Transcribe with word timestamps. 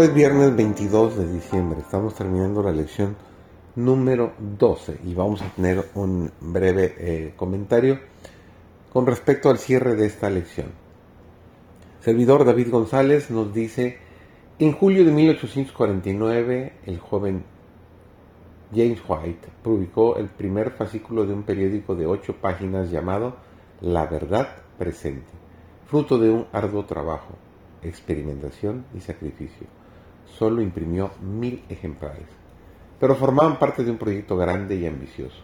Hoy 0.00 0.06
es 0.06 0.14
viernes 0.14 0.54
22 0.54 1.16
de 1.16 1.26
diciembre, 1.26 1.80
estamos 1.80 2.14
terminando 2.14 2.62
la 2.62 2.70
lección 2.70 3.16
número 3.74 4.32
12 4.38 5.00
y 5.04 5.12
vamos 5.12 5.42
a 5.42 5.48
tener 5.48 5.86
un 5.96 6.30
breve 6.40 6.94
eh, 6.98 7.34
comentario 7.34 7.98
con 8.92 9.06
respecto 9.06 9.50
al 9.50 9.58
cierre 9.58 9.96
de 9.96 10.06
esta 10.06 10.30
lección. 10.30 10.68
Servidor 11.98 12.44
David 12.44 12.70
González 12.70 13.28
nos 13.32 13.52
dice, 13.52 13.98
en 14.60 14.70
julio 14.70 15.04
de 15.04 15.10
1849 15.10 16.74
el 16.86 17.00
joven 17.00 17.42
James 18.72 19.02
White 19.04 19.48
publicó 19.64 20.14
el 20.16 20.28
primer 20.28 20.70
fascículo 20.70 21.26
de 21.26 21.34
un 21.34 21.42
periódico 21.42 21.96
de 21.96 22.06
ocho 22.06 22.36
páginas 22.36 22.92
llamado 22.92 23.34
La 23.80 24.06
Verdad 24.06 24.58
Presente, 24.78 25.32
fruto 25.88 26.18
de 26.18 26.30
un 26.30 26.46
arduo 26.52 26.84
trabajo, 26.84 27.34
experimentación 27.82 28.84
y 28.94 29.00
sacrificio. 29.00 29.66
Solo 30.36 30.62
imprimió 30.62 31.10
mil 31.20 31.64
ejemplares, 31.68 32.26
pero 33.00 33.14
formaban 33.14 33.58
parte 33.58 33.84
de 33.84 33.90
un 33.90 33.98
proyecto 33.98 34.36
grande 34.36 34.76
y 34.76 34.86
ambicioso. 34.86 35.42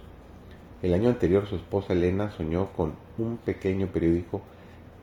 El 0.82 0.94
año 0.94 1.08
anterior 1.08 1.46
su 1.46 1.56
esposa 1.56 1.92
Elena 1.92 2.30
soñó 2.30 2.72
con 2.72 2.94
un 3.18 3.38
pequeño 3.38 3.86
periódico 3.88 4.42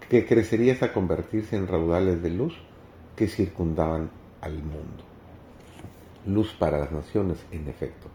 que 0.10 0.26
crecería 0.26 0.74
hasta 0.74 0.94
convertirse 0.94 1.56
en 1.56 1.68
raudales 1.68 2.22
de 2.22 2.30
luz 2.30 2.54
que 3.16 3.28
circundaban 3.28 4.12
al 4.42 4.54
mundo 4.54 5.12
luz 6.26 6.54
para 6.58 6.80
las 6.80 6.92
naciones, 6.92 7.38
en 7.52 7.68
efecto. 7.68 8.08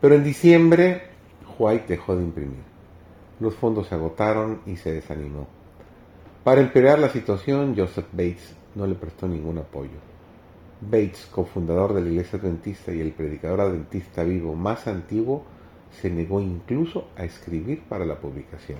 Pero 0.00 0.14
en 0.14 0.24
diciembre, 0.24 1.02
White 1.58 1.86
dejó 1.88 2.16
de 2.16 2.22
imprimir. 2.22 2.62
Los 3.38 3.54
fondos 3.54 3.88
se 3.88 3.94
agotaron 3.94 4.60
y 4.66 4.76
se 4.76 4.92
desanimó. 4.92 5.46
Para 6.44 6.60
empeorar 6.60 6.98
la 6.98 7.08
situación, 7.08 7.74
Joseph 7.76 8.08
Bates 8.12 8.54
no 8.74 8.86
le 8.86 8.94
prestó 8.94 9.28
ningún 9.28 9.58
apoyo. 9.58 9.98
Bates, 10.80 11.26
cofundador 11.30 11.94
de 11.94 12.00
la 12.00 12.08
Iglesia 12.08 12.38
Adventista 12.38 12.92
y 12.92 13.00
el 13.00 13.12
predicador 13.12 13.60
adventista 13.60 14.22
vivo 14.22 14.54
más 14.54 14.86
antiguo, 14.86 15.44
se 16.00 16.10
negó 16.10 16.40
incluso 16.40 17.08
a 17.16 17.24
escribir 17.24 17.82
para 17.82 18.06
la 18.06 18.18
publicación. 18.18 18.78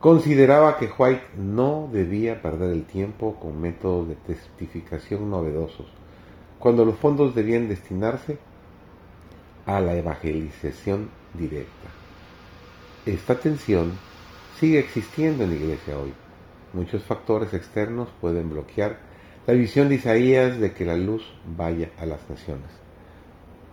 Consideraba 0.00 0.76
que 0.76 0.90
White 0.98 1.22
no 1.38 1.88
debía 1.92 2.42
perder 2.42 2.72
el 2.72 2.84
tiempo 2.84 3.36
con 3.40 3.60
métodos 3.60 4.08
de 4.08 4.16
testificación 4.16 5.30
novedosos, 5.30 5.86
cuando 6.58 6.84
los 6.84 6.96
fondos 6.96 7.34
debían 7.34 7.68
destinarse 7.68 8.38
a 9.66 9.80
la 9.80 9.94
evangelización 9.94 11.08
directa. 11.34 11.88
Esta 13.06 13.38
tensión 13.38 13.92
sigue 14.58 14.78
existiendo 14.78 15.44
en 15.44 15.50
la 15.50 15.56
iglesia 15.56 15.98
hoy. 15.98 16.12
Muchos 16.72 17.02
factores 17.04 17.54
externos 17.54 18.08
pueden 18.20 18.50
bloquear 18.50 19.13
la 19.46 19.52
visión 19.52 19.90
de 19.90 19.96
Isaías 19.96 20.58
de 20.58 20.72
que 20.72 20.86
la 20.86 20.96
luz 20.96 21.22
vaya 21.44 21.90
a 21.98 22.06
las 22.06 22.30
naciones, 22.30 22.70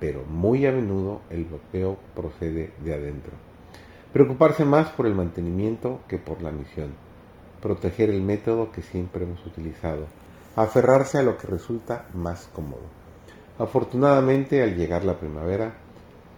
pero 0.02 0.26
muy 0.26 0.66
a 0.66 0.72
menudo 0.74 1.22
el 1.30 1.46
bloqueo 1.46 1.98
procede 2.14 2.74
de 2.84 2.94
adentro. 2.94 3.32
Preocuparse 4.12 4.66
más 4.66 4.90
por 4.90 5.08
el 5.08 5.16
mantenimiento 5.16 6.02
que 6.10 6.18
por 6.18 6.42
la 6.42 6.52
misión, 6.52 6.92
proteger 7.62 8.10
el 8.10 8.22
método 8.22 8.74
que 8.74 8.82
siempre 8.82 9.24
hemos 9.24 9.46
utilizado, 9.46 10.08
aferrarse 10.58 11.20
a 11.20 11.24
lo 11.24 11.38
que 11.38 11.48
resulta 11.48 12.06
más 12.14 12.50
cómodo. 12.54 12.84
Afortunadamente, 13.58 14.62
al 14.62 14.76
llegar 14.76 15.06
la 15.06 15.20
primavera, 15.20 15.76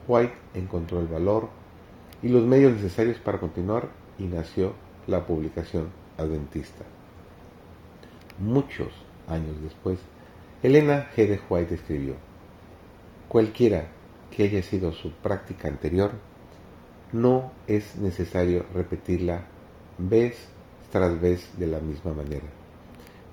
White 0.08 0.36
encontró 0.54 1.00
el 1.00 1.08
valor 1.08 1.50
y 2.22 2.28
los 2.28 2.44
medios 2.44 2.74
necesarios 2.74 3.18
para 3.18 3.40
continuar 3.40 3.90
y 4.20 4.26
nació 4.26 4.74
la 5.08 5.26
publicación 5.26 5.88
adventista. 6.20 6.84
Muchos 8.38 8.90
años 9.28 9.62
después, 9.62 10.00
Elena 10.62 11.10
G. 11.16 11.28
de 11.28 11.40
White 11.50 11.76
escribió, 11.76 12.16
cualquiera 13.28 13.88
que 14.32 14.44
haya 14.44 14.64
sido 14.64 14.92
su 14.94 15.12
práctica 15.12 15.68
anterior, 15.68 16.12
no 17.12 17.52
es 17.68 17.96
necesario 17.98 18.66
repetirla 18.74 19.46
vez 19.98 20.48
tras 20.92 21.20
vez 21.20 21.50
de 21.58 21.68
la 21.68 21.80
misma 21.80 22.14
manera. 22.14 22.46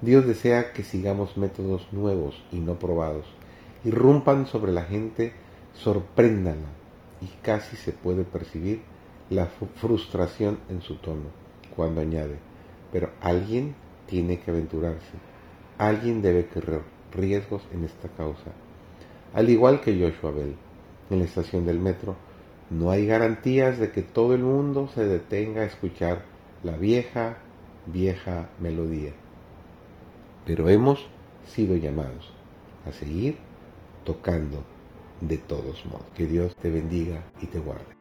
Dios 0.03 0.27
desea 0.27 0.73
que 0.73 0.83
sigamos 0.83 1.37
métodos 1.37 1.87
nuevos 1.93 2.43
y 2.51 2.59
no 2.59 2.79
probados, 2.79 3.27
irrumpan 3.85 4.47
sobre 4.47 4.73
la 4.73 4.85
gente, 4.85 5.33
sorpréndanla 5.75 6.69
y 7.21 7.27
casi 7.43 7.77
se 7.77 7.93
puede 7.93 8.25
percibir 8.25 8.83
la 9.29 9.47
frustración 9.47 10.59
en 10.69 10.83
su 10.83 10.97
tono 10.97 11.29
cuando 11.77 12.01
añade, 12.01 12.39
pero 12.93 13.11
alguien 13.21 13.75
tiene 14.07 14.41
que 14.41 14.51
aventurarse, 14.51 15.30
alguien 15.89 16.23
debe 16.23 16.47
correr 16.47 16.83
riesgos 17.13 17.63
en 17.73 17.85
esta 17.85 18.09
causa. 18.09 18.53
Al 19.35 19.49
igual 19.49 19.81
que 19.81 19.99
Joshua 19.99 20.31
Bell, 20.31 20.57
en 21.11 21.19
la 21.19 21.25
estación 21.25 21.67
del 21.67 21.79
metro, 21.79 22.17
no 22.71 22.91
hay 22.91 23.07
garantías 23.07 23.79
de 23.79 23.91
que 23.91 24.03
todo 24.03 24.35
el 24.35 24.43
mundo 24.43 24.89
se 24.95 25.05
detenga 25.05 25.63
a 25.63 25.67
escuchar 25.67 26.25
la 26.63 26.77
vieja, 26.77 27.39
vieja 27.87 28.51
melodía 28.61 29.13
pero 30.51 30.69
hemos 30.69 31.07
sido 31.47 31.77
llamados 31.77 32.33
a 32.85 32.93
seguir 32.93 33.37
tocando 34.05 34.65
de 35.21 35.39
todos 35.39 35.85
modos. 35.87 36.07
Que 36.17 36.27
Dios 36.27 36.57
te 36.57 36.71
bendiga 36.71 37.23
y 37.41 37.47
te 37.47 37.59
guarde. 37.59 38.00